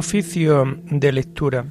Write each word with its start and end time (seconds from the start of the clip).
Oficio 0.00 0.78
de 0.90 1.12
lectura. 1.12 1.66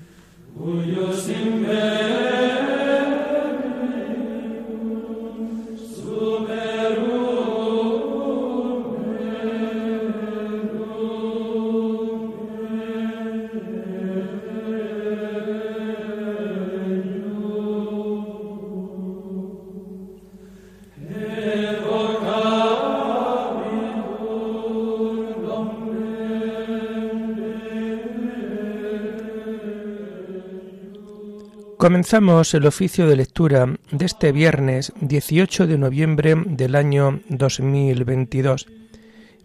Comenzamos 31.79 32.53
el 32.55 32.67
oficio 32.67 33.07
de 33.07 33.15
lectura 33.15 33.65
de 33.89 34.05
este 34.05 34.33
viernes 34.33 34.91
18 34.99 35.65
de 35.65 35.77
noviembre 35.77 36.35
del 36.35 36.75
año 36.75 37.21
2022, 37.29 38.67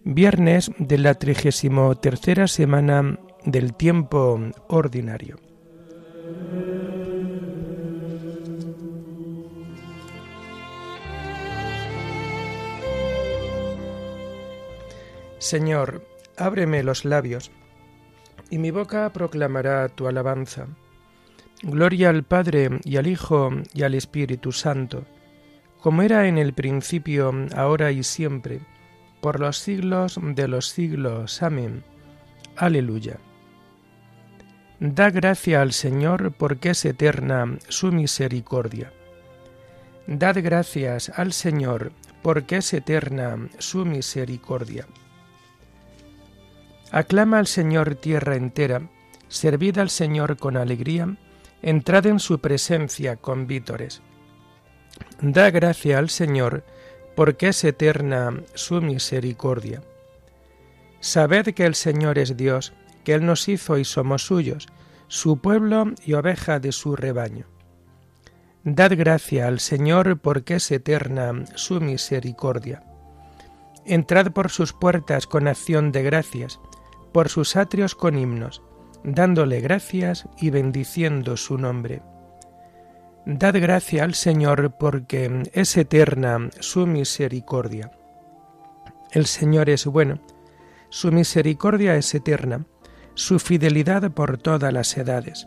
viernes 0.02 0.72
de 0.76 0.98
la 0.98 1.14
33 1.14 2.50
semana 2.50 3.20
del 3.44 3.74
tiempo 3.74 4.40
ordinario. 4.66 5.38
Señor, 15.38 16.04
ábreme 16.36 16.82
los 16.82 17.04
labios, 17.04 17.52
y 18.50 18.58
mi 18.58 18.72
boca 18.72 19.12
proclamará 19.12 19.88
tu 19.88 20.08
alabanza. 20.08 20.66
Gloria 21.66 22.10
al 22.10 22.24
Padre 22.24 22.78
y 22.84 22.98
al 22.98 23.06
Hijo 23.06 23.50
y 23.72 23.84
al 23.84 23.94
Espíritu 23.94 24.52
Santo, 24.52 25.06
como 25.80 26.02
era 26.02 26.28
en 26.28 26.36
el 26.36 26.52
principio, 26.52 27.32
ahora 27.56 27.90
y 27.90 28.02
siempre, 28.02 28.60
por 29.22 29.40
los 29.40 29.56
siglos 29.56 30.20
de 30.22 30.46
los 30.46 30.68
siglos. 30.68 31.42
Amén. 31.42 31.82
Aleluya. 32.56 33.16
Da 34.78 35.08
gracia 35.08 35.62
al 35.62 35.72
Señor 35.72 36.34
porque 36.34 36.70
es 36.70 36.84
eterna 36.84 37.56
su 37.68 37.92
misericordia. 37.92 38.92
Dad 40.06 40.36
gracias 40.42 41.10
al 41.16 41.32
Señor 41.32 41.92
porque 42.22 42.58
es 42.58 42.74
eterna 42.74 43.38
su 43.58 43.86
misericordia. 43.86 44.86
Aclama 46.90 47.38
al 47.38 47.46
Señor 47.46 47.94
tierra 47.94 48.36
entera, 48.36 48.82
servid 49.28 49.78
al 49.78 49.88
Señor 49.88 50.36
con 50.36 50.58
alegría, 50.58 51.16
entrad 51.64 52.04
en 52.04 52.20
su 52.20 52.40
presencia 52.40 53.16
con 53.16 53.46
vítores. 53.46 54.02
Da 55.22 55.50
gracia 55.50 55.98
al 55.98 56.10
Señor, 56.10 56.62
porque 57.16 57.48
es 57.48 57.64
eterna 57.64 58.42
su 58.52 58.82
misericordia. 58.82 59.82
Sabed 61.00 61.54
que 61.54 61.64
el 61.64 61.74
Señor 61.74 62.18
es 62.18 62.36
Dios, 62.36 62.74
que 63.02 63.14
Él 63.14 63.24
nos 63.24 63.48
hizo 63.48 63.78
y 63.78 63.86
somos 63.86 64.26
suyos, 64.26 64.68
su 65.08 65.38
pueblo 65.38 65.86
y 66.04 66.12
oveja 66.12 66.60
de 66.60 66.70
su 66.70 66.96
rebaño. 66.96 67.46
Dad 68.62 68.92
gracia 68.94 69.46
al 69.46 69.58
Señor, 69.58 70.18
porque 70.18 70.56
es 70.56 70.70
eterna 70.70 71.46
su 71.54 71.80
misericordia. 71.80 72.82
Entrad 73.86 74.32
por 74.32 74.50
sus 74.50 74.74
puertas 74.74 75.26
con 75.26 75.48
acción 75.48 75.92
de 75.92 76.02
gracias, 76.02 76.60
por 77.12 77.30
sus 77.30 77.56
atrios 77.56 77.94
con 77.94 78.18
himnos 78.18 78.62
dándole 79.04 79.60
gracias 79.60 80.26
y 80.38 80.50
bendiciendo 80.50 81.36
su 81.36 81.58
nombre. 81.58 82.02
Dad 83.26 83.54
gracia 83.60 84.04
al 84.04 84.14
Señor 84.14 84.76
porque 84.78 85.44
es 85.52 85.76
eterna 85.76 86.48
su 86.58 86.86
misericordia. 86.86 87.90
El 89.12 89.26
Señor 89.26 89.70
es 89.70 89.86
bueno, 89.86 90.20
su 90.88 91.12
misericordia 91.12 91.96
es 91.96 92.14
eterna, 92.14 92.66
su 93.14 93.38
fidelidad 93.38 94.10
por 94.10 94.38
todas 94.38 94.72
las 94.72 94.96
edades. 94.96 95.46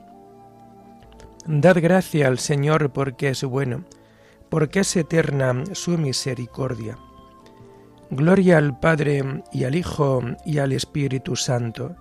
Dad 1.45 1.77
gracia 1.81 2.27
al 2.27 2.39
Señor 2.39 2.91
porque 2.93 3.29
es 3.29 3.43
bueno, 3.43 3.85
porque 4.49 4.81
es 4.81 4.95
eterna 4.95 5.63
su 5.73 5.97
misericordia. 5.97 6.97
Gloria 8.09 8.57
al 8.57 8.79
Padre 8.79 9.43
y 9.51 9.65
al 9.65 9.75
Hijo 9.75 10.21
y 10.45 10.59
al 10.59 10.71
Espíritu 10.71 11.35
Santo 11.35 11.95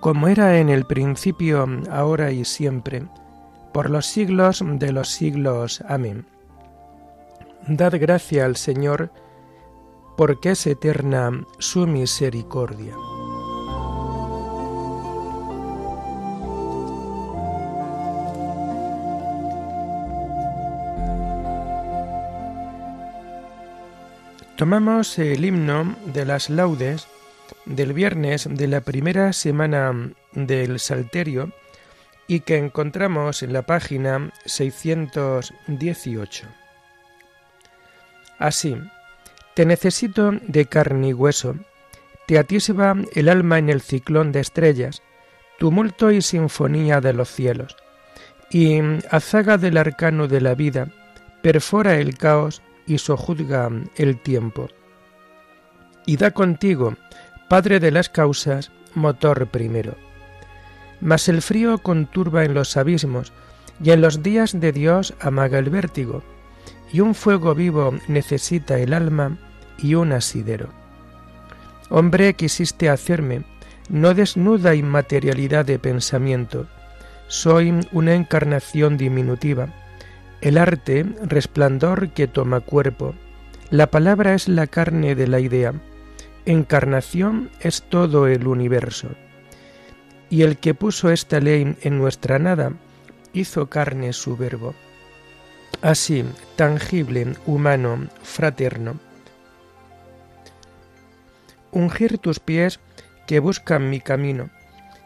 como 0.00 0.28
era 0.28 0.58
en 0.58 0.68
el 0.68 0.84
principio, 0.84 1.66
ahora 1.90 2.30
y 2.30 2.44
siempre, 2.44 3.04
por 3.72 3.90
los 3.90 4.06
siglos 4.06 4.62
de 4.64 4.92
los 4.92 5.08
siglos. 5.08 5.82
Amén. 5.88 6.26
Dad 7.66 7.94
gracia 8.00 8.44
al 8.44 8.56
Señor, 8.56 9.10
porque 10.16 10.50
es 10.50 10.66
eterna 10.66 11.44
su 11.58 11.86
misericordia. 11.86 12.94
Tomamos 24.56 25.18
el 25.20 25.44
himno 25.44 25.94
de 26.06 26.24
las 26.24 26.50
laudes 26.50 27.06
del 27.68 27.92
viernes 27.92 28.48
de 28.50 28.66
la 28.66 28.80
primera 28.80 29.32
semana 29.32 30.12
del 30.32 30.80
Salterio 30.80 31.52
y 32.26 32.40
que 32.40 32.56
encontramos 32.56 33.42
en 33.42 33.52
la 33.52 33.62
página 33.62 34.32
618. 34.46 36.48
Así, 38.38 38.76
te 39.54 39.66
necesito 39.66 40.32
de 40.46 40.66
carne 40.66 41.08
y 41.08 41.12
hueso, 41.12 41.56
te 42.26 42.38
atisba 42.38 42.94
el 43.14 43.28
alma 43.28 43.58
en 43.58 43.68
el 43.68 43.80
ciclón 43.80 44.32
de 44.32 44.40
estrellas, 44.40 45.02
tumulto 45.58 46.10
y 46.10 46.22
sinfonía 46.22 47.00
de 47.00 47.12
los 47.12 47.30
cielos, 47.30 47.76
y 48.50 48.80
azaga 49.10 49.58
del 49.58 49.76
arcano 49.76 50.28
de 50.28 50.40
la 50.40 50.54
vida, 50.54 50.88
perfora 51.42 51.96
el 51.96 52.16
caos 52.16 52.62
y 52.86 52.98
sojuzga 52.98 53.70
el 53.96 54.20
tiempo. 54.20 54.68
Y 56.06 56.16
da 56.16 56.30
contigo 56.30 56.96
Padre 57.48 57.80
de 57.80 57.90
las 57.90 58.10
causas, 58.10 58.70
motor 58.94 59.46
primero. 59.46 59.94
Mas 61.00 61.28
el 61.28 61.40
frío 61.40 61.78
conturba 61.78 62.44
en 62.44 62.52
los 62.52 62.76
abismos, 62.76 63.32
y 63.82 63.90
en 63.90 64.02
los 64.02 64.22
días 64.22 64.60
de 64.60 64.72
Dios 64.72 65.14
amaga 65.20 65.58
el 65.58 65.70
vértigo, 65.70 66.22
y 66.92 67.00
un 67.00 67.14
fuego 67.14 67.54
vivo 67.54 67.94
necesita 68.06 68.78
el 68.78 68.92
alma 68.92 69.38
y 69.78 69.94
un 69.94 70.12
asidero. 70.12 70.68
Hombre 71.88 72.34
quisiste 72.34 72.90
hacerme, 72.90 73.44
no 73.88 74.12
desnuda 74.12 74.74
inmaterialidad 74.74 75.64
de 75.64 75.78
pensamiento, 75.78 76.66
soy 77.28 77.74
una 77.92 78.14
encarnación 78.14 78.98
diminutiva, 78.98 79.68
el 80.42 80.58
arte 80.58 81.06
resplandor 81.22 82.10
que 82.10 82.26
toma 82.26 82.60
cuerpo, 82.60 83.14
la 83.70 83.86
palabra 83.90 84.34
es 84.34 84.48
la 84.48 84.66
carne 84.66 85.14
de 85.14 85.26
la 85.26 85.40
idea, 85.40 85.74
encarnación 86.48 87.50
es 87.60 87.82
todo 87.82 88.26
el 88.26 88.46
universo. 88.46 89.08
Y 90.30 90.42
el 90.42 90.56
que 90.56 90.74
puso 90.74 91.10
esta 91.10 91.40
ley 91.40 91.76
en 91.82 91.98
nuestra 91.98 92.38
nada, 92.38 92.72
hizo 93.32 93.68
carne 93.68 94.12
su 94.14 94.36
verbo. 94.36 94.74
Así, 95.82 96.24
tangible, 96.56 97.34
humano, 97.46 98.08
fraterno. 98.22 98.98
Ungir 101.70 102.16
tus 102.18 102.40
pies 102.40 102.80
que 103.26 103.40
buscan 103.40 103.90
mi 103.90 104.00
camino, 104.00 104.48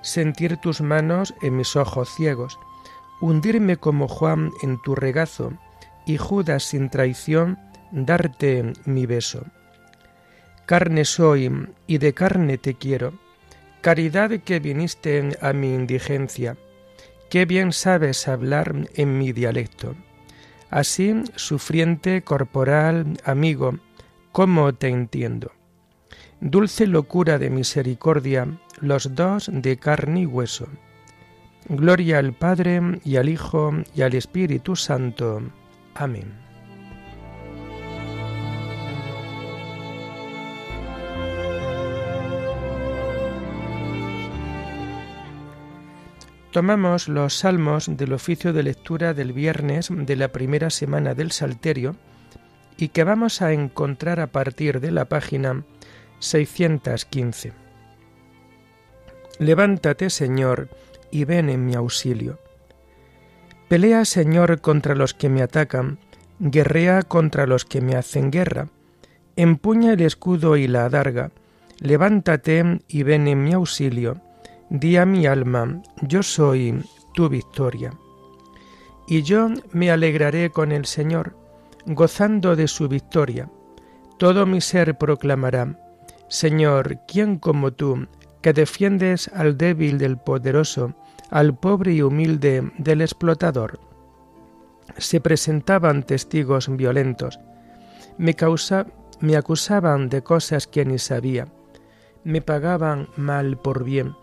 sentir 0.01 0.59
tus 0.59 0.81
manos 0.81 1.35
en 1.43 1.57
mis 1.57 1.75
ojos 1.75 2.09
ciegos, 2.15 2.57
hundirme 3.21 3.77
como 3.77 4.07
Juan 4.07 4.53
en 4.63 4.81
tu 4.81 4.95
regazo, 4.95 5.53
y 6.07 6.19
Judas 6.19 6.63
sin 6.63 6.89
traición 6.89 7.59
darte 7.91 8.73
mi 8.85 9.07
beso. 9.07 9.45
Carne 10.67 11.05
soy 11.05 11.51
y 11.87 11.99
de 11.99 12.15
carne 12.15 12.59
te 12.59 12.75
quiero. 12.75 13.15
Caridad 13.81 14.31
que 14.41 14.61
viniste 14.61 15.37
a 15.41 15.53
mi 15.53 15.75
indigencia. 15.75 16.57
Qué 17.31 17.47
bien 17.47 17.73
sabes 17.73 18.29
hablar 18.29 18.89
en 18.95 19.19
mi 19.19 19.33
dialecto. 19.33 19.95
Así, 20.71 21.15
sufriente, 21.35 22.23
corporal, 22.23 23.19
amigo, 23.25 23.79
¿cómo 24.31 24.73
te 24.73 24.89
entiendo? 24.89 25.53
Dulce 26.41 26.87
locura 26.87 27.39
de 27.39 27.51
misericordia, 27.51 28.47
los 28.81 29.15
dos 29.15 29.51
de 29.53 29.77
carne 29.77 30.23
y 30.23 30.27
hueso. 30.27 30.69
Gloria 31.69 32.19
al 32.19 32.33
Padre 32.33 33.01
y 33.05 33.17
al 33.17 33.29
Hijo 33.29 33.73
y 33.95 34.03
al 34.03 34.15
Espíritu 34.15 34.75
Santo. 34.77 35.43
Amén. 35.95 36.52
Tomamos 46.53 47.09
los 47.09 47.39
salmos 47.39 47.97
del 47.97 48.13
oficio 48.13 48.53
de 48.53 48.63
lectura 48.63 49.15
del 49.15 49.33
viernes 49.33 49.89
de 49.91 50.17
la 50.17 50.29
primera 50.29 50.69
semana 50.69 51.15
del 51.15 51.33
Salterio 51.33 51.97
y 52.77 52.89
que 52.89 53.05
vamos 53.05 53.41
a 53.41 53.55
encontrar 53.55 54.21
a 54.21 54.27
partir 54.27 54.81
de 54.81 54.91
la 54.91 55.07
página 55.07 55.65
615. 56.19 57.55
Levántate, 59.39 60.11
Señor, 60.11 60.69
y 61.11 61.25
ven 61.25 61.49
en 61.49 61.65
mi 61.65 61.75
auxilio. 61.75 62.39
Pelea, 63.69 64.05
Señor, 64.05 64.61
contra 64.61 64.95
los 64.95 65.15
que 65.15 65.31
me 65.31 65.41
atacan, 65.41 66.01
guerrea 66.39 67.01
contra 67.01 67.47
los 67.47 67.65
que 67.65 67.81
me 67.81 67.97
hacen 67.97 68.31
guerra. 68.31 68.69
Empuña 69.37 69.95
el 69.95 70.03
escudo 70.03 70.59
y 70.59 70.69
la 70.69 70.85
adarga. 70.85 71.31
Levántate 71.79 72.83
y 72.89 73.05
ven 73.05 73.27
en 73.27 73.43
mi 73.43 73.55
auxilio 73.55 74.21
Di 74.75 74.97
a 74.97 75.05
mi 75.05 75.27
alma, 75.27 75.83
yo 76.01 76.23
soy 76.23 76.83
tu 77.13 77.29
victoria. 77.29 77.93
Y 79.07 79.21
yo 79.21 79.51
me 79.73 79.91
alegraré 79.91 80.49
con 80.49 80.73
el 80.73 80.87
Señor, 80.87 81.37
gozando 81.85 82.57
de 82.57 82.67
su 82.69 82.89
victoria. 82.89 83.51
Todo 84.17 84.47
mi 84.47 84.63
ser 84.63 84.97
proclamará, 84.97 85.79
Señor, 86.29 87.01
¿quién 87.07 87.37
como 87.37 87.75
tú, 87.75 88.09
que 88.41 88.55
defiendes 88.55 89.29
al 89.35 89.59
débil 89.59 89.99
del 89.99 90.17
poderoso, 90.17 90.95
al 91.29 91.55
pobre 91.55 91.93
y 91.93 92.01
humilde 92.01 92.73
del 92.79 93.03
explotador? 93.03 93.79
Se 94.97 95.21
presentaban 95.21 96.03
testigos 96.03 96.75
violentos, 96.75 97.39
me, 98.17 98.33
causa, 98.33 98.87
me 99.21 99.37
acusaban 99.37 100.09
de 100.09 100.23
cosas 100.23 100.67
que 100.67 100.87
ni 100.87 100.99
sabía, 100.99 101.49
me 102.25 102.41
pagaban 102.41 103.11
mal 103.19 103.59
por 103.59 103.85
bien 103.85 104.15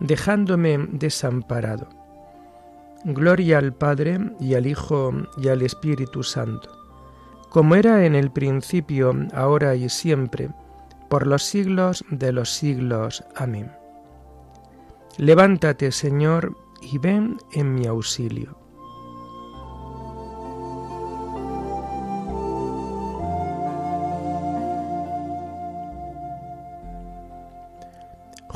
dejándome 0.00 0.78
desamparado. 0.92 1.88
Gloria 3.04 3.58
al 3.58 3.74
Padre 3.74 4.18
y 4.40 4.54
al 4.54 4.66
Hijo 4.66 5.12
y 5.36 5.48
al 5.48 5.62
Espíritu 5.62 6.22
Santo, 6.22 6.70
como 7.50 7.74
era 7.74 8.04
en 8.06 8.14
el 8.14 8.30
principio, 8.30 9.14
ahora 9.34 9.74
y 9.74 9.88
siempre, 9.88 10.50
por 11.10 11.26
los 11.26 11.42
siglos 11.42 12.04
de 12.10 12.32
los 12.32 12.50
siglos. 12.50 13.22
Amén. 13.36 13.70
Levántate, 15.18 15.92
Señor, 15.92 16.56
y 16.82 16.98
ven 16.98 17.38
en 17.52 17.74
mi 17.74 17.86
auxilio. 17.86 18.63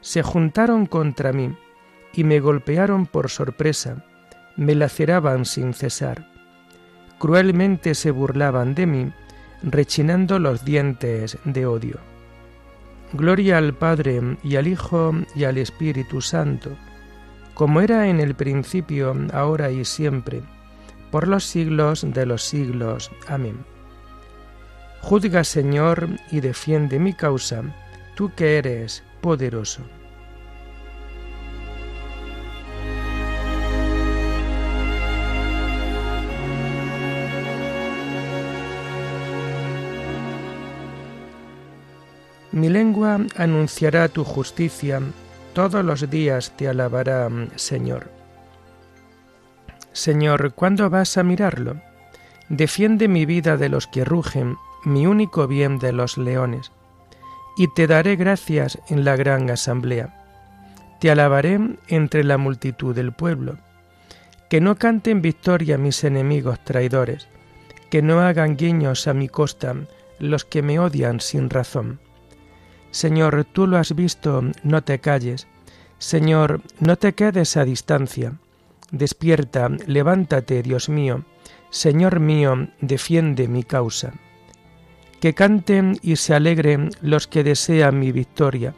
se 0.00 0.22
juntaron 0.22 0.86
contra 0.86 1.32
mí 1.32 1.56
y 2.12 2.24
me 2.24 2.40
golpearon 2.40 3.06
por 3.06 3.30
sorpresa, 3.30 4.04
me 4.56 4.74
laceraban 4.74 5.44
sin 5.44 5.74
cesar. 5.74 6.26
Cruelmente 7.18 7.94
se 7.94 8.10
burlaban 8.10 8.74
de 8.74 8.86
mí, 8.86 9.12
rechinando 9.62 10.38
los 10.38 10.64
dientes 10.64 11.38
de 11.44 11.66
odio. 11.66 11.98
Gloria 13.12 13.58
al 13.58 13.74
Padre 13.74 14.36
y 14.42 14.56
al 14.56 14.68
Hijo 14.68 15.12
y 15.34 15.44
al 15.44 15.58
Espíritu 15.58 16.20
Santo, 16.20 16.76
como 17.54 17.80
era 17.80 18.08
en 18.08 18.20
el 18.20 18.34
principio, 18.34 19.16
ahora 19.32 19.70
y 19.70 19.84
siempre, 19.84 20.42
por 21.10 21.26
los 21.26 21.44
siglos 21.44 22.06
de 22.08 22.26
los 22.26 22.44
siglos. 22.44 23.10
Amén. 23.26 23.64
Juzga, 25.00 25.42
Señor, 25.42 26.08
y 26.30 26.40
defiende 26.40 26.98
mi 26.98 27.14
causa, 27.14 27.62
tú 28.14 28.30
que 28.36 28.58
eres 28.58 29.02
poderoso. 29.20 29.82
Mi 42.52 42.68
lengua 42.68 43.20
anunciará 43.36 44.08
tu 44.08 44.24
justicia, 44.24 45.00
todos 45.52 45.84
los 45.84 46.10
días 46.10 46.52
te 46.56 46.66
alabará, 46.66 47.28
Señor. 47.54 48.10
Señor, 49.92 50.54
¿cuándo 50.54 50.90
vas 50.90 51.18
a 51.18 51.22
mirarlo? 51.22 51.80
Defiende 52.48 53.06
mi 53.06 53.26
vida 53.26 53.56
de 53.56 53.68
los 53.68 53.86
que 53.86 54.04
rugen, 54.04 54.56
mi 54.84 55.06
único 55.06 55.46
bien 55.46 55.78
de 55.78 55.92
los 55.92 56.18
leones 56.18 56.72
y 57.58 57.66
te 57.66 57.88
daré 57.88 58.14
gracias 58.14 58.78
en 58.88 59.04
la 59.04 59.16
gran 59.16 59.50
asamblea. 59.50 60.14
Te 61.00 61.10
alabaré 61.10 61.58
entre 61.88 62.22
la 62.22 62.38
multitud 62.38 62.94
del 62.94 63.12
pueblo. 63.12 63.58
Que 64.48 64.60
no 64.60 64.76
canten 64.76 65.20
victoria 65.20 65.76
mis 65.76 66.04
enemigos 66.04 66.62
traidores, 66.64 67.26
que 67.90 68.00
no 68.00 68.20
hagan 68.20 68.56
guiños 68.56 69.08
a 69.08 69.12
mi 69.12 69.28
costa 69.28 69.74
los 70.20 70.44
que 70.44 70.62
me 70.62 70.78
odian 70.78 71.18
sin 71.18 71.50
razón. 71.50 71.98
Señor, 72.92 73.44
tú 73.52 73.66
lo 73.66 73.76
has 73.76 73.94
visto, 73.94 74.44
no 74.62 74.84
te 74.84 75.00
calles. 75.00 75.48
Señor, 75.98 76.62
no 76.78 76.96
te 76.96 77.14
quedes 77.14 77.56
a 77.56 77.64
distancia. 77.64 78.34
Despierta, 78.92 79.68
levántate, 79.86 80.62
Dios 80.62 80.88
mío. 80.88 81.24
Señor 81.70 82.20
mío, 82.20 82.68
defiende 82.80 83.48
mi 83.48 83.64
causa 83.64 84.14
que 85.20 85.34
canten 85.34 85.98
y 86.02 86.16
se 86.16 86.34
alegren 86.34 86.90
los 87.00 87.26
que 87.26 87.44
desean 87.44 87.98
mi 87.98 88.12
victoria, 88.12 88.74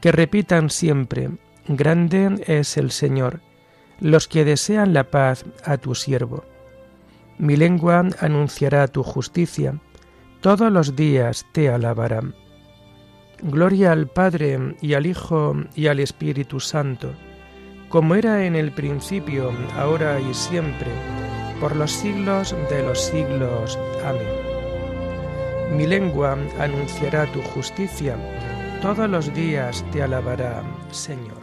que 0.00 0.12
repitan 0.12 0.70
siempre, 0.70 1.30
grande 1.68 2.42
es 2.46 2.76
el 2.76 2.90
Señor, 2.90 3.40
los 4.00 4.28
que 4.28 4.44
desean 4.44 4.92
la 4.92 5.10
paz 5.10 5.44
a 5.64 5.78
tu 5.78 5.94
siervo. 5.94 6.44
Mi 7.38 7.56
lengua 7.56 8.04
anunciará 8.20 8.86
tu 8.88 9.02
justicia, 9.02 9.80
todos 10.40 10.70
los 10.70 10.96
días 10.96 11.46
te 11.52 11.68
alabarán. 11.70 12.34
Gloria 13.42 13.92
al 13.92 14.08
Padre 14.08 14.76
y 14.80 14.94
al 14.94 15.06
Hijo 15.06 15.56
y 15.74 15.86
al 15.86 16.00
Espíritu 16.00 16.60
Santo, 16.60 17.12
como 17.88 18.14
era 18.14 18.44
en 18.44 18.54
el 18.56 18.72
principio, 18.72 19.52
ahora 19.76 20.20
y 20.20 20.32
siempre, 20.34 20.90
por 21.60 21.74
los 21.76 21.90
siglos 21.90 22.54
de 22.70 22.82
los 22.82 23.00
siglos. 23.00 23.78
Amén. 24.04 24.51
Mi 25.70 25.86
lengua 25.86 26.36
anunciará 26.58 27.26
tu 27.32 27.40
justicia, 27.42 28.16
todos 28.82 29.08
los 29.08 29.32
días 29.34 29.84
te 29.92 30.02
alabará, 30.02 30.62
Señor. 30.90 31.42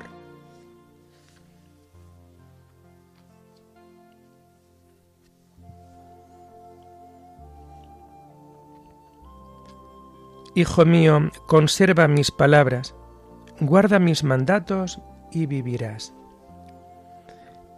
Hijo 10.55 10.85
mío, 10.85 11.31
conserva 11.47 12.07
mis 12.07 12.31
palabras, 12.31 12.93
guarda 13.61 13.99
mis 13.99 14.23
mandatos 14.23 14.99
y 15.31 15.45
vivirás. 15.45 16.13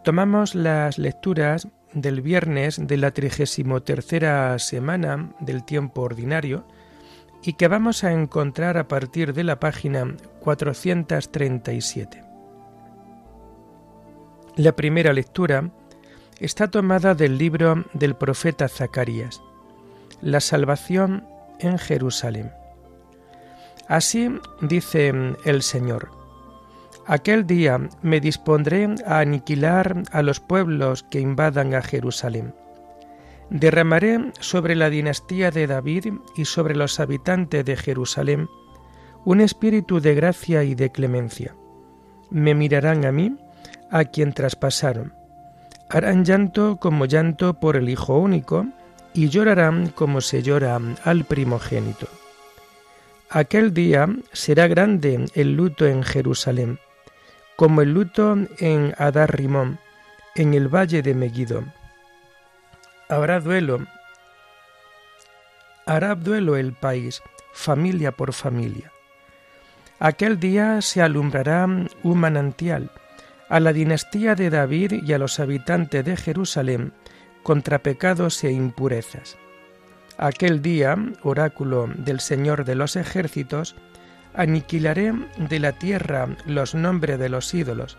Tomamos 0.04 0.56
las 0.56 0.98
lecturas 0.98 1.68
del 1.94 2.22
viernes 2.22 2.80
de 2.88 2.98
la 2.98 3.12
trigésimo 3.12 3.82
tercera 3.82 4.58
semana 4.60 5.34
del 5.40 5.64
tiempo 5.64 6.02
ordinario 6.02 6.66
y 7.44 7.54
que 7.54 7.68
vamos 7.68 8.04
a 8.04 8.12
encontrar 8.12 8.78
a 8.78 8.88
partir 8.88 9.34
de 9.34 9.44
la 9.44 9.60
página 9.60 10.16
437. 10.42 12.24
La 14.58 14.76
primera 14.76 15.14
lectura 15.14 15.72
está 16.40 16.70
tomada 16.70 17.16
del 17.16 17.38
libro 17.38 17.86
del 17.94 18.16
profeta 18.16 18.68
Zacarías, 18.68 19.42
La 20.22 20.40
salvación 20.40 21.26
en 21.60 21.78
Jerusalén. 21.78 22.52
Así 23.88 24.30
dice 24.62 25.14
el 25.46 25.62
Señor, 25.62 26.21
Aquel 27.08 27.48
día 27.48 27.80
me 28.02 28.20
dispondré 28.20 28.88
a 29.06 29.20
aniquilar 29.20 30.04
a 30.12 30.22
los 30.22 30.40
pueblos 30.40 31.04
que 31.04 31.20
invadan 31.20 31.74
a 31.74 31.82
Jerusalén. 31.82 32.54
Derramaré 33.50 34.32
sobre 34.40 34.76
la 34.76 34.90
dinastía 34.90 35.52
de 35.52 35.68
David 35.68 36.14
y 36.36 36.46
sobre 36.46 36.76
los 36.76 37.00
habitantes 37.00 37.66
de 37.66 37.76
Jerusalén 37.76 38.48
un 39.26 39.42
espíritu 39.42 40.00
de 40.00 40.16
gracia 40.16 40.64
y 40.64 40.74
de 40.74 40.92
clemencia. 40.92 41.56
Me 42.30 42.56
mirarán 42.56 43.06
a 43.06 43.12
mí 43.12 43.36
a 43.92 44.06
quien 44.06 44.34
traspasaron. 44.34 45.14
Harán 45.90 46.24
llanto 46.24 46.78
como 46.78 47.06
llanto 47.06 47.60
por 47.60 47.76
el 47.76 47.90
Hijo 47.90 48.18
único, 48.18 48.66
y 49.14 49.28
llorarán 49.28 49.90
como 49.90 50.22
se 50.22 50.42
llora 50.42 50.80
al 51.04 51.26
primogénito. 51.26 52.08
Aquel 53.30 53.74
día 53.74 54.08
será 54.32 54.68
grande 54.68 55.26
el 55.36 55.56
luto 55.56 55.86
en 55.86 56.04
Jerusalén, 56.04 56.80
como 57.62 57.84
el 57.84 57.94
luto 57.94 58.36
en 58.58 58.96
Adar 58.98 59.38
Rimón, 59.38 59.78
en 60.34 60.56
el 60.56 60.68
valle 60.68 61.04
de 61.04 61.14
Megiddo. 61.14 61.64
Habrá 63.08 63.40
duelo, 63.40 63.86
hará 65.86 66.16
duelo 66.16 66.58
el 66.58 66.74
país, 66.74 67.22
familia 67.54 68.14
por 68.14 68.34
familia. 68.34 68.92
Aquel 70.00 70.40
día 70.40 70.82
se 70.82 71.04
alumbrará 71.04 71.66
un 71.66 72.18
manantial 72.18 72.90
a 73.48 73.60
la 73.60 73.74
dinastía 73.74 74.34
de 74.34 74.50
David 74.50 74.94
y 74.94 75.14
a 75.14 75.20
los 75.20 75.40
habitantes 75.40 76.04
de 76.04 76.18
Jerusalén 76.18 76.94
contra 77.44 77.84
pecados 77.84 78.44
e 78.44 78.52
impurezas. 78.52 79.38
Aquel 80.18 80.64
día, 80.64 80.98
oráculo 81.22 81.92
del 81.96 82.22
Señor 82.22 82.66
de 82.66 82.74
los 82.74 82.96
ejércitos, 82.96 83.76
aniquilaré 84.34 85.14
de 85.38 85.60
la 85.60 85.74
tierra 85.74 86.30
los 86.46 86.76
nombres 86.76 87.20
de 87.20 87.30
los 87.30 87.54
ídolos, 87.54 87.98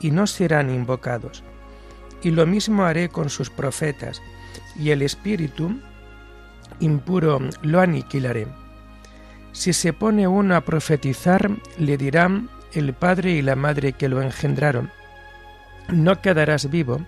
y 0.00 0.10
no 0.10 0.26
serán 0.26 0.70
invocados. 0.70 1.42
Y 2.22 2.30
lo 2.30 2.46
mismo 2.46 2.84
haré 2.84 3.08
con 3.08 3.30
sus 3.30 3.50
profetas, 3.50 4.22
y 4.76 4.90
el 4.90 5.02
espíritu 5.02 5.80
impuro 6.80 7.40
lo 7.62 7.80
aniquilaré. 7.80 8.46
Si 9.52 9.72
se 9.72 9.92
pone 9.92 10.26
uno 10.26 10.56
a 10.56 10.62
profetizar, 10.62 11.50
le 11.78 11.96
dirán 11.96 12.48
el 12.72 12.94
padre 12.94 13.32
y 13.32 13.42
la 13.42 13.54
madre 13.54 13.92
que 13.92 14.08
lo 14.08 14.22
engendraron, 14.22 14.90
no 15.88 16.20
quedarás 16.20 16.70
vivo, 16.70 17.04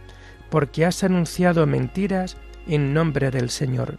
porque 0.50 0.84
has 0.84 1.02
anunciado 1.04 1.66
mentiras 1.66 2.36
en 2.66 2.92
nombre 2.92 3.30
del 3.30 3.50
Señor. 3.50 3.98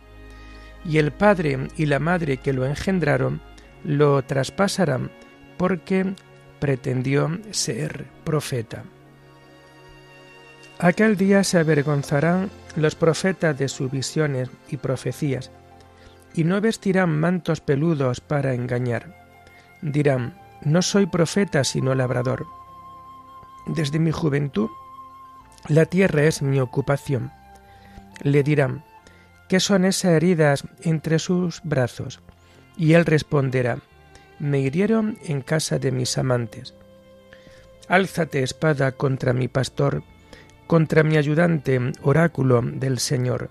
Y 0.84 1.00
el 1.00 1.12
padre 1.12 1.68
y 1.76 1.88
la 1.88 2.00
madre 2.00 2.38
que 2.38 2.54
lo 2.54 2.66
engendraron 2.66 3.42
lo 3.86 4.24
traspasarán, 4.24 5.12
porque 5.58 6.16
pretendió 6.60 7.40
ser 7.52 8.06
profeta. 8.24 8.84
Aquel 10.80 11.16
día 11.16 11.44
se 11.44 11.60
avergonzarán 11.60 12.50
los 12.76 12.96
profetas 12.96 13.58
de 13.58 13.70
sus 13.70 13.90
visiones 13.90 14.50
y 14.70 14.78
profecías, 14.78 15.52
y 16.34 16.44
no 16.44 16.60
vestirán 16.60 17.18
mantos 17.18 17.62
peludos 17.62 18.20
para 18.20 18.54
engañar. 18.54 19.16
Dirán, 19.82 20.38
no 20.64 20.82
soy 20.82 21.06
profeta 21.06 21.64
sino 21.64 21.96
labrador. 21.96 22.46
Desde 23.68 24.00
mi 24.00 24.12
juventud, 24.12 24.70
la 25.70 25.86
tierra 25.86 26.24
es 26.24 26.42
mi 26.42 26.60
ocupación. 26.60 27.32
Le 28.22 28.44
dirán, 28.44 28.84
¿qué 29.48 29.60
son 29.60 29.86
esas 29.86 30.12
heridas 30.12 30.64
entre 30.82 31.20
sus 31.20 31.62
brazos? 31.64 32.22
Y 32.78 32.94
él 32.94 33.06
responderá, 33.06 33.80
me 34.40 34.60
hirieron 34.60 35.18
en 35.24 35.42
casa 35.42 35.80
de 35.80 35.92
mis 35.92 36.18
amantes. 36.18 36.74
Álzate 37.88 38.44
espada 38.44 38.92
contra 38.92 39.34
mi 39.34 39.48
pastor, 39.48 40.04
contra 40.68 41.04
mi 41.04 41.18
ayudante, 41.18 41.80
oráculo 42.02 42.62
del 42.62 43.00
Señor 43.00 43.50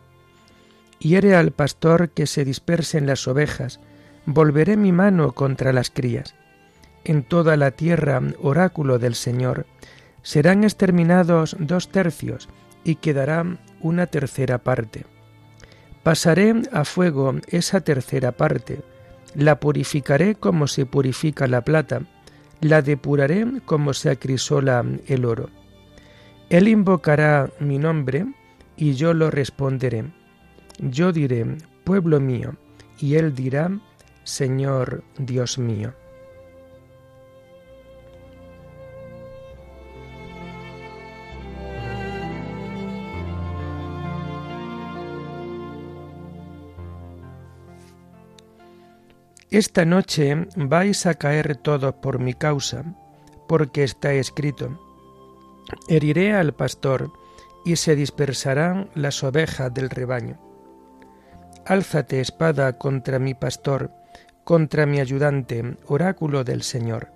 hiere 1.04 1.36
al 1.36 1.52
pastor 1.52 2.10
que 2.10 2.26
se 2.26 2.44
dispersen 2.44 3.06
las 3.06 3.28
ovejas, 3.28 3.78
volveré 4.24 4.76
mi 4.76 4.90
mano 4.90 5.32
contra 5.32 5.72
las 5.72 5.90
crías. 5.90 6.34
En 7.04 7.22
toda 7.22 7.56
la 7.58 7.72
tierra, 7.72 8.22
oráculo 8.40 8.98
del 8.98 9.14
Señor, 9.14 9.66
serán 10.22 10.64
exterminados 10.64 11.56
dos 11.60 11.90
tercios 11.90 12.48
y 12.82 12.96
quedará 12.96 13.58
una 13.80 14.06
tercera 14.06 14.58
parte. 14.58 15.04
Pasaré 16.02 16.54
a 16.72 16.84
fuego 16.84 17.34
esa 17.48 17.82
tercera 17.82 18.32
parte, 18.32 18.80
la 19.34 19.60
purificaré 19.60 20.34
como 20.34 20.66
se 20.66 20.86
purifica 20.86 21.46
la 21.46 21.62
plata, 21.62 22.02
la 22.60 22.82
depuraré 22.82 23.46
como 23.64 23.92
se 23.92 24.10
acrisola 24.10 24.84
el 25.06 25.24
oro. 25.24 25.50
Él 26.50 26.68
invocará 26.68 27.50
mi 27.60 27.78
nombre 27.78 28.26
y 28.76 28.94
yo 28.94 29.14
lo 29.14 29.30
responderé 29.30 30.04
yo 30.78 31.12
diré, 31.12 31.46
pueblo 31.84 32.20
mío, 32.20 32.56
y 32.98 33.14
él 33.14 33.34
dirá, 33.34 33.70
Señor 34.24 35.04
Dios 35.18 35.58
mío. 35.58 35.94
Esta 49.54 49.84
noche 49.84 50.48
vais 50.56 51.06
a 51.06 51.14
caer 51.14 51.54
todos 51.54 51.94
por 52.02 52.18
mi 52.18 52.34
causa, 52.34 52.82
porque 53.46 53.84
está 53.84 54.12
escrito, 54.12 54.80
heriré 55.86 56.34
al 56.34 56.54
pastor 56.54 57.12
y 57.64 57.76
se 57.76 57.94
dispersarán 57.94 58.90
las 58.96 59.22
ovejas 59.22 59.72
del 59.72 59.90
rebaño. 59.90 60.40
Álzate 61.66 62.20
espada 62.20 62.78
contra 62.78 63.20
mi 63.20 63.34
pastor, 63.34 63.92
contra 64.42 64.86
mi 64.86 64.98
ayudante, 64.98 65.76
oráculo 65.86 66.42
del 66.42 66.64
Señor. 66.64 67.12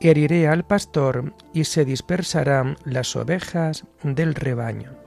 Heriré 0.00 0.48
al 0.48 0.64
pastor 0.64 1.34
y 1.52 1.64
se 1.64 1.84
dispersarán 1.84 2.78
las 2.86 3.16
ovejas 3.16 3.84
del 4.02 4.34
rebaño. 4.34 5.03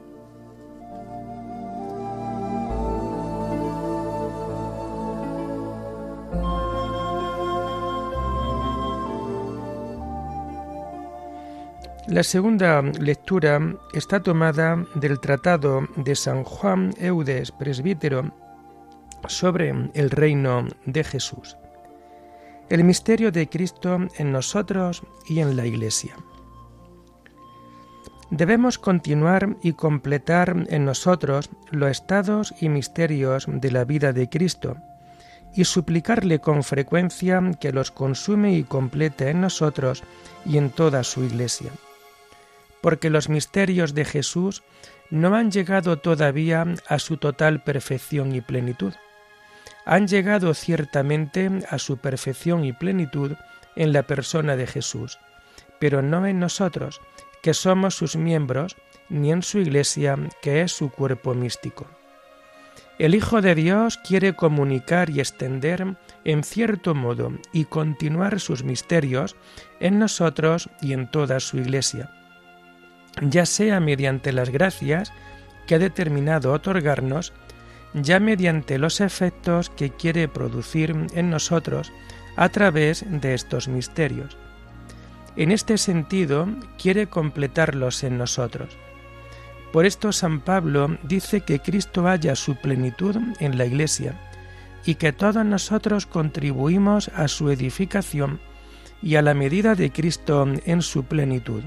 La 12.18 12.24
segunda 12.24 12.82
lectura 12.82 13.60
está 13.94 14.24
tomada 14.24 14.84
del 14.96 15.20
Tratado 15.20 15.88
de 15.98 16.16
San 16.16 16.44
Juan 16.44 16.92
Eudes, 16.98 17.52
presbítero, 17.52 18.34
sobre 19.28 19.92
el 19.94 20.10
reino 20.10 20.66
de 20.88 21.04
Jesús. 21.04 21.58
El 22.72 22.84
misterio 22.86 23.32
de 23.32 23.48
Cristo 23.48 24.00
en 24.18 24.32
nosotros 24.32 25.04
y 25.28 25.42
en 25.42 25.56
la 25.56 25.68
Iglesia. 25.68 26.16
Debemos 28.32 28.80
continuar 28.80 29.56
y 29.62 29.74
completar 29.74 30.56
en 30.70 30.86
nosotros 30.86 31.52
los 31.70 31.92
estados 31.92 32.52
y 32.60 32.70
misterios 32.70 33.46
de 33.48 33.70
la 33.70 33.86
vida 33.86 34.12
de 34.12 34.28
Cristo 34.28 34.78
y 35.54 35.66
suplicarle 35.66 36.40
con 36.40 36.64
frecuencia 36.64 37.40
que 37.60 37.72
los 37.72 37.92
consume 37.92 38.54
y 38.54 38.64
complete 38.64 39.30
en 39.30 39.42
nosotros 39.42 40.04
y 40.48 40.58
en 40.58 40.72
toda 40.72 41.04
su 41.04 41.24
Iglesia 41.24 41.70
porque 42.82 43.10
los 43.10 43.30
misterios 43.30 43.94
de 43.94 44.06
Jesús 44.06 44.64
no 45.10 45.36
han 45.36 45.52
llegado 45.52 45.98
todavía 46.00 46.66
a 46.88 47.00
su 47.00 47.18
total 47.18 47.64
perfección 47.64 48.36
y 48.36 48.42
plenitud. 48.42 48.94
Han 49.86 50.08
llegado 50.08 50.54
ciertamente 50.54 51.50
a 51.70 51.80
su 51.80 51.98
perfección 51.98 52.66
y 52.66 52.74
plenitud 52.74 53.34
en 53.76 53.94
la 53.94 54.04
persona 54.04 54.56
de 54.56 54.68
Jesús, 54.68 55.18
pero 55.80 56.02
no 56.02 56.26
en 56.28 56.40
nosotros, 56.40 57.00
que 57.42 57.54
somos 57.54 57.96
sus 57.96 58.16
miembros, 58.16 58.76
ni 59.10 59.32
en 59.32 59.44
su 59.44 59.60
iglesia, 59.60 60.18
que 60.42 60.62
es 60.62 60.74
su 60.74 60.90
cuerpo 60.90 61.34
místico. 61.34 61.88
El 63.00 63.14
Hijo 63.14 63.42
de 63.42 63.54
Dios 63.54 63.98
quiere 63.98 64.34
comunicar 64.34 65.12
y 65.12 65.20
extender 65.20 65.96
en 66.26 66.44
cierto 66.44 66.96
modo 66.96 67.32
y 67.54 67.66
continuar 67.66 68.40
sus 68.40 68.64
misterios 68.64 69.36
en 69.80 70.00
nosotros 70.00 70.70
y 70.82 70.94
en 70.94 71.10
toda 71.10 71.40
su 71.40 71.58
iglesia 71.58 72.12
ya 73.22 73.46
sea 73.46 73.80
mediante 73.80 74.32
las 74.32 74.50
gracias 74.50 75.12
que 75.66 75.76
ha 75.76 75.80
determinado 75.80 76.54
otorgarnos, 76.54 77.34
ya 77.94 78.20
mediante 78.20 78.78
los 78.78 79.02
efectos 79.02 79.70
que 79.70 79.92
quiere 79.92 80.28
producir 80.28 80.96
en 81.14 81.30
nosotros 81.30 81.92
a 82.36 82.50
través 82.50 83.06
de 83.08 83.34
estos 83.34 83.68
misterios. 83.68 84.38
En 85.36 85.52
este 85.52 85.78
sentido, 85.78 86.48
quiere 86.82 87.08
completarlos 87.08 88.04
en 88.04 88.18
nosotros. 88.18 88.76
Por 89.72 89.86
esto 89.86 90.12
San 90.12 90.42
Pablo 90.42 90.98
dice 91.04 91.42
que 91.42 91.60
Cristo 91.60 92.08
haya 92.08 92.36
su 92.36 92.56
plenitud 92.56 93.18
en 93.40 93.58
la 93.58 93.66
Iglesia 93.66 94.20
y 94.86 94.96
que 94.96 95.12
todos 95.12 95.46
nosotros 95.46 96.06
contribuimos 96.06 97.10
a 97.10 97.28
su 97.28 97.52
edificación 97.52 98.40
y 99.02 99.16
a 99.16 99.22
la 99.22 99.34
medida 99.34 99.76
de 99.76 99.92
Cristo 99.92 100.48
en 100.66 100.82
su 100.82 101.04
plenitud 101.04 101.64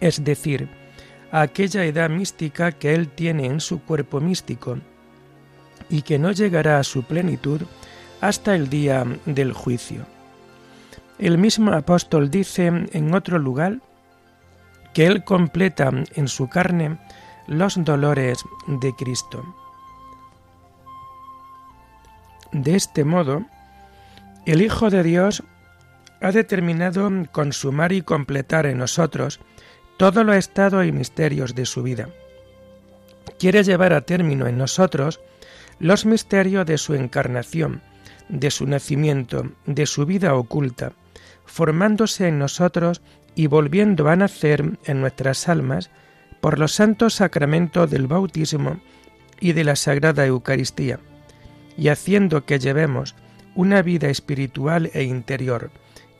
es 0.00 0.24
decir, 0.24 0.68
a 1.30 1.42
aquella 1.42 1.84
edad 1.84 2.10
mística 2.10 2.72
que 2.72 2.94
Él 2.94 3.08
tiene 3.08 3.46
en 3.46 3.60
su 3.60 3.82
cuerpo 3.82 4.20
místico 4.20 4.78
y 5.88 6.02
que 6.02 6.18
no 6.18 6.32
llegará 6.32 6.78
a 6.78 6.84
su 6.84 7.02
plenitud 7.02 7.62
hasta 8.20 8.54
el 8.54 8.68
día 8.68 9.04
del 9.26 9.52
juicio. 9.52 10.06
El 11.18 11.38
mismo 11.38 11.72
apóstol 11.72 12.30
dice 12.30 12.66
en 12.66 13.14
otro 13.14 13.38
lugar 13.38 13.80
que 14.92 15.06
Él 15.06 15.24
completa 15.24 15.90
en 16.14 16.28
su 16.28 16.48
carne 16.48 16.98
los 17.46 17.82
dolores 17.84 18.44
de 18.66 18.92
Cristo. 18.94 19.44
De 22.52 22.74
este 22.74 23.04
modo, 23.04 23.44
el 24.46 24.62
Hijo 24.62 24.90
de 24.90 25.02
Dios 25.02 25.42
ha 26.20 26.32
determinado 26.32 27.10
consumar 27.32 27.92
y 27.92 28.02
completar 28.02 28.66
en 28.66 28.78
nosotros 28.78 29.40
todos 29.96 30.24
los 30.24 30.36
estados 30.36 30.86
y 30.86 30.92
misterios 30.92 31.54
de 31.54 31.66
su 31.66 31.82
vida. 31.82 32.08
Quiere 33.38 33.62
llevar 33.64 33.92
a 33.92 34.02
término 34.02 34.46
en 34.46 34.58
nosotros 34.58 35.20
los 35.78 36.06
misterios 36.06 36.66
de 36.66 36.78
su 36.78 36.94
encarnación, 36.94 37.82
de 38.28 38.50
su 38.50 38.66
nacimiento, 38.66 39.50
de 39.66 39.86
su 39.86 40.06
vida 40.06 40.34
oculta, 40.34 40.92
formándose 41.44 42.28
en 42.28 42.38
nosotros 42.38 43.02
y 43.34 43.46
volviendo 43.46 44.08
a 44.08 44.16
nacer 44.16 44.78
en 44.84 45.00
nuestras 45.00 45.48
almas 45.48 45.90
por 46.40 46.58
los 46.58 46.72
santos 46.72 47.14
sacramentos 47.14 47.90
del 47.90 48.06
bautismo 48.06 48.80
y 49.40 49.52
de 49.52 49.64
la 49.64 49.76
Sagrada 49.76 50.26
Eucaristía, 50.26 50.98
y 51.76 51.88
haciendo 51.88 52.44
que 52.46 52.58
llevemos 52.58 53.14
una 53.54 53.82
vida 53.82 54.08
espiritual 54.08 54.90
e 54.94 55.02
interior, 55.02 55.70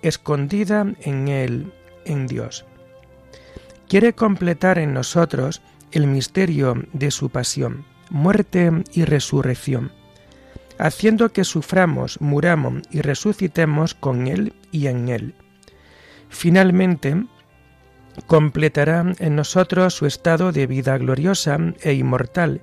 escondida 0.03 0.87
en 1.01 1.29
Él, 1.29 1.73
en 2.05 2.27
Dios. 2.27 2.67
Quiere 3.89 4.15
completar 4.15 4.79
en 4.79 4.93
nosotros 4.95 5.63
el 5.93 6.07
misterio 6.09 6.83
de 6.93 7.11
su 7.11 7.31
pasión, 7.31 7.85
muerte 8.11 8.71
y 8.93 9.05
resurrección, 9.05 9.93
haciendo 10.79 11.33
que 11.33 11.45
suframos, 11.45 12.21
muramos 12.21 12.83
y 12.91 13.01
resucitemos 13.01 13.95
con 13.95 14.27
Él 14.27 14.55
y 14.73 14.89
en 14.89 15.09
Él. 15.09 15.35
Finalmente, 16.29 17.27
completará 18.27 19.15
en 19.19 19.37
nosotros 19.37 19.95
su 19.95 20.07
estado 20.07 20.51
de 20.51 20.67
vida 20.67 20.99
gloriosa 20.99 21.59
e 21.81 21.93
inmortal, 21.93 22.63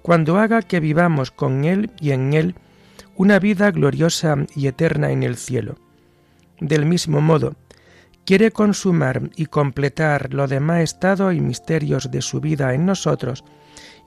cuando 0.00 0.38
haga 0.38 0.62
que 0.62 0.80
vivamos 0.80 1.30
con 1.30 1.64
Él 1.64 1.90
y 2.00 2.12
en 2.12 2.32
Él 2.32 2.54
una 3.14 3.38
vida 3.38 3.70
gloriosa 3.70 4.36
y 4.54 4.68
eterna 4.68 5.10
en 5.10 5.22
el 5.22 5.36
cielo. 5.36 5.76
Del 6.60 6.86
mismo 6.86 7.20
modo, 7.20 7.56
quiere 8.26 8.50
consumar 8.50 9.30
y 9.36 9.46
completar 9.46 10.34
lo 10.34 10.48
demás 10.48 10.80
estados 10.80 11.32
y 11.32 11.40
misterios 11.40 12.10
de 12.10 12.20
su 12.20 12.40
vida 12.40 12.74
en 12.74 12.84
nosotros 12.84 13.44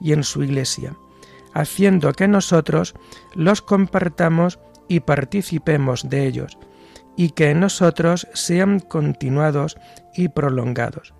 y 0.00 0.12
en 0.12 0.22
su 0.22 0.44
Iglesia, 0.44 0.94
haciendo 1.54 2.12
que 2.12 2.28
nosotros 2.28 2.94
los 3.34 3.62
compartamos 3.62 4.60
y 4.88 5.00
participemos 5.00 6.08
de 6.08 6.26
ellos, 6.26 6.58
y 7.16 7.30
que 7.30 7.50
en 7.50 7.60
nosotros 7.60 8.28
sean 8.34 8.80
continuados 8.80 9.78
y 10.14 10.28
prolongados. 10.28 11.14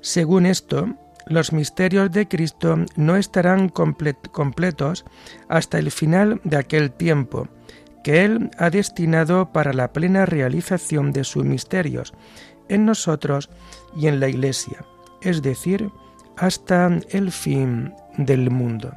Según 0.00 0.46
esto, 0.46 0.88
los 1.26 1.52
misterios 1.52 2.12
de 2.12 2.28
Cristo 2.28 2.76
no 2.94 3.16
estarán 3.16 3.68
completos 3.68 5.04
hasta 5.48 5.78
el 5.78 5.90
final 5.90 6.40
de 6.44 6.56
aquel 6.56 6.92
tiempo, 6.92 7.48
que 8.06 8.24
Él 8.24 8.52
ha 8.56 8.70
destinado 8.70 9.50
para 9.50 9.72
la 9.72 9.92
plena 9.92 10.26
realización 10.26 11.10
de 11.10 11.24
sus 11.24 11.44
misterios 11.44 12.14
en 12.68 12.86
nosotros 12.86 13.50
y 13.96 14.06
en 14.06 14.20
la 14.20 14.28
Iglesia, 14.28 14.84
es 15.22 15.42
decir, 15.42 15.90
hasta 16.36 17.00
el 17.10 17.32
fin 17.32 17.92
del 18.16 18.48
mundo. 18.48 18.92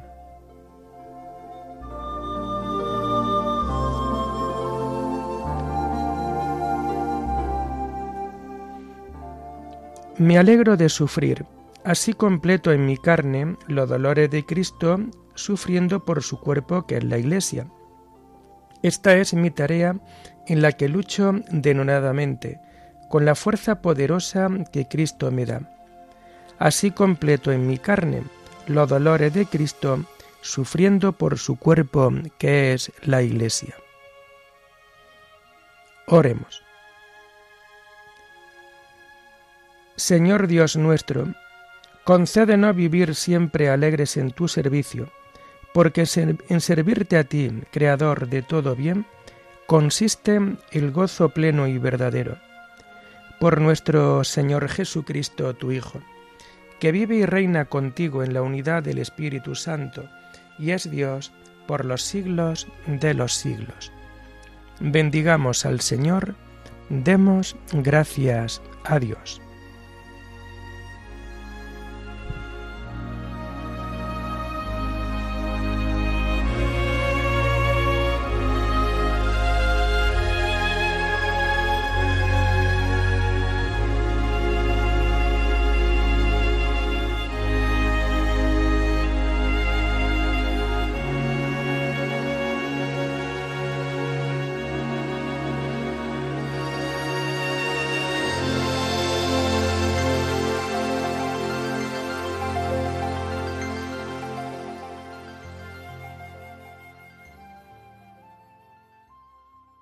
Me 10.18 10.38
alegro 10.38 10.76
de 10.76 10.88
sufrir, 10.88 11.46
así 11.82 12.12
completo 12.12 12.70
en 12.70 12.86
mi 12.86 12.96
carne 12.96 13.56
los 13.66 13.88
dolores 13.88 14.30
de 14.30 14.46
Cristo, 14.46 15.00
sufriendo 15.34 16.04
por 16.04 16.22
su 16.22 16.38
cuerpo 16.38 16.86
que 16.86 16.98
es 16.98 17.02
la 17.02 17.18
Iglesia 17.18 17.66
esta 18.82 19.16
es 19.16 19.34
mi 19.34 19.50
tarea 19.50 19.96
en 20.46 20.62
la 20.62 20.72
que 20.72 20.88
lucho 20.88 21.32
denonadamente, 21.50 22.60
con 23.08 23.24
la 23.24 23.34
fuerza 23.34 23.82
poderosa 23.82 24.48
que 24.72 24.88
Cristo 24.88 25.30
me 25.30 25.44
da. 25.44 25.60
Así 26.58 26.90
completo 26.90 27.52
en 27.52 27.66
mi 27.66 27.78
carne 27.78 28.22
los 28.66 28.88
dolores 28.88 29.32
de 29.34 29.46
Cristo, 29.46 30.04
sufriendo 30.42 31.12
por 31.12 31.38
su 31.38 31.56
cuerpo 31.56 32.12
que 32.38 32.72
es 32.72 32.92
la 33.02 33.22
Iglesia. 33.22 33.74
Oremos. 36.06 36.62
Señor 39.96 40.46
Dios 40.46 40.76
nuestro, 40.76 41.34
concédenos 42.04 42.74
vivir 42.74 43.14
siempre 43.14 43.68
alegres 43.68 44.16
en 44.16 44.30
tu 44.30 44.48
servicio 44.48 45.12
porque 45.72 46.04
en 46.48 46.60
servirte 46.60 47.16
a 47.16 47.24
ti, 47.24 47.50
Creador 47.70 48.28
de 48.28 48.42
todo 48.42 48.74
bien, 48.74 49.06
consiste 49.66 50.38
el 50.72 50.90
gozo 50.90 51.28
pleno 51.28 51.66
y 51.66 51.78
verdadero. 51.78 52.38
Por 53.38 53.60
nuestro 53.60 54.24
Señor 54.24 54.68
Jesucristo, 54.68 55.54
tu 55.54 55.72
Hijo, 55.72 56.00
que 56.80 56.92
vive 56.92 57.16
y 57.16 57.26
reina 57.26 57.66
contigo 57.66 58.24
en 58.24 58.34
la 58.34 58.42
unidad 58.42 58.82
del 58.82 58.98
Espíritu 58.98 59.54
Santo, 59.54 60.08
y 60.58 60.72
es 60.72 60.90
Dios 60.90 61.32
por 61.66 61.84
los 61.84 62.02
siglos 62.02 62.66
de 62.86 63.14
los 63.14 63.34
siglos. 63.34 63.92
Bendigamos 64.80 65.66
al 65.66 65.80
Señor, 65.80 66.34
demos 66.88 67.56
gracias 67.72 68.60
a 68.84 68.98
Dios. 68.98 69.40